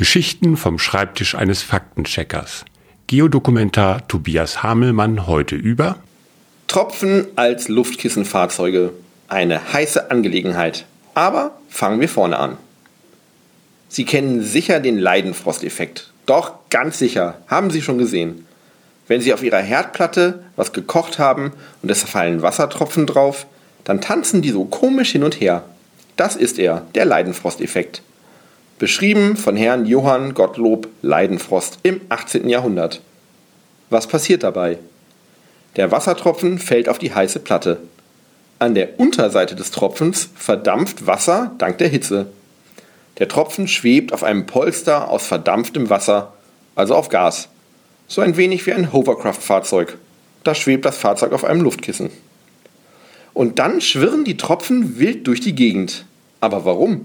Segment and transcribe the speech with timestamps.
[0.00, 2.64] Geschichten vom Schreibtisch eines Faktencheckers.
[3.06, 5.96] Geodokumentar Tobias Hamelmann heute über
[6.68, 8.94] Tropfen als Luftkissenfahrzeuge.
[9.28, 10.86] Eine heiße Angelegenheit.
[11.12, 12.56] Aber fangen wir vorne an.
[13.90, 16.14] Sie kennen sicher den Leidenfrosteffekt.
[16.24, 18.46] Doch ganz sicher, haben Sie schon gesehen.
[19.06, 23.46] Wenn Sie auf Ihrer Herdplatte was gekocht haben und es fallen Wassertropfen drauf,
[23.84, 25.62] dann tanzen die so komisch hin und her.
[26.16, 28.00] Das ist er, der Leidenfrosteffekt
[28.80, 32.48] beschrieben von Herrn Johann Gottlob Leidenfrost im 18.
[32.48, 33.02] Jahrhundert.
[33.90, 34.78] Was passiert dabei?
[35.76, 37.82] Der Wassertropfen fällt auf die heiße Platte.
[38.58, 42.28] An der Unterseite des Tropfens verdampft Wasser dank der Hitze.
[43.18, 46.32] Der Tropfen schwebt auf einem Polster aus verdampftem Wasser,
[46.74, 47.50] also auf Gas.
[48.08, 49.98] So ein wenig wie ein Hovercraft-Fahrzeug.
[50.42, 52.08] Da schwebt das Fahrzeug auf einem Luftkissen.
[53.34, 56.06] Und dann schwirren die Tropfen wild durch die Gegend.
[56.40, 57.04] Aber warum?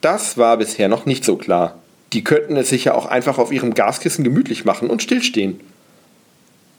[0.00, 1.78] Das war bisher noch nicht so klar.
[2.12, 5.60] Die könnten es sich ja auch einfach auf ihrem Gaskissen gemütlich machen und stillstehen.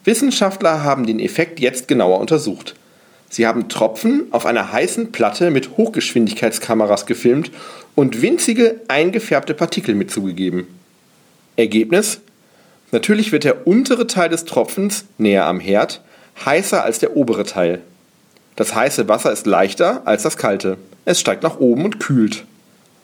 [0.03, 2.75] Wissenschaftler haben den Effekt jetzt genauer untersucht.
[3.29, 7.51] Sie haben Tropfen auf einer heißen Platte mit Hochgeschwindigkeitskameras gefilmt
[7.95, 10.67] und winzige eingefärbte Partikel mitzugegeben.
[11.55, 12.19] Ergebnis?
[12.91, 16.01] Natürlich wird der untere Teil des Tropfens, näher am Herd,
[16.45, 17.81] heißer als der obere Teil.
[18.57, 20.77] Das heiße Wasser ist leichter als das kalte.
[21.05, 22.43] Es steigt nach oben und kühlt.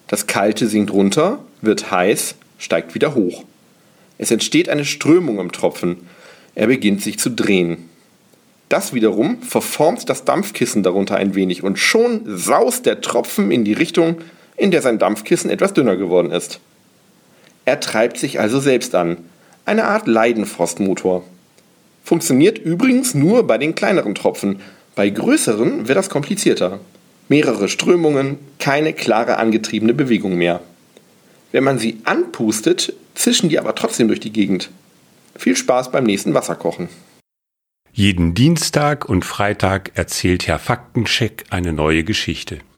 [0.07, 3.43] Das Kalte sinkt runter, wird heiß, steigt wieder hoch.
[4.17, 6.07] Es entsteht eine Strömung im Tropfen.
[6.55, 7.89] Er beginnt sich zu drehen.
[8.69, 13.73] Das wiederum verformt das Dampfkissen darunter ein wenig und schon saust der Tropfen in die
[13.73, 14.17] Richtung,
[14.55, 16.59] in der sein Dampfkissen etwas dünner geworden ist.
[17.65, 19.17] Er treibt sich also selbst an.
[19.65, 21.23] Eine Art Leidenfrostmotor.
[22.03, 24.61] Funktioniert übrigens nur bei den kleineren Tropfen.
[24.95, 26.79] Bei größeren wird das komplizierter
[27.29, 30.61] mehrere Strömungen, keine klare angetriebene Bewegung mehr.
[31.51, 34.69] Wenn man sie anpustet, zischen die aber trotzdem durch die Gegend.
[35.35, 36.89] Viel Spaß beim nächsten Wasserkochen.
[37.91, 42.59] Jeden Dienstag und Freitag erzählt Herr Faktencheck eine neue Geschichte.